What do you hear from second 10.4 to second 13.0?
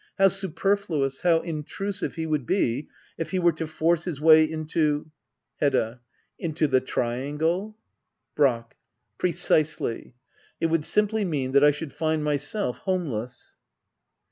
It would simply mean that I should find myself